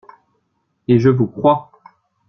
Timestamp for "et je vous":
0.87-1.27